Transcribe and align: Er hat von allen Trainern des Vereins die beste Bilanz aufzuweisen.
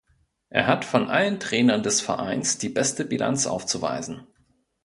Er 0.49 0.65
hat 0.65 0.83
von 0.83 1.11
allen 1.11 1.39
Trainern 1.39 1.83
des 1.83 2.01
Vereins 2.01 2.57
die 2.57 2.69
beste 2.69 3.05
Bilanz 3.05 3.45
aufzuweisen. 3.45 4.25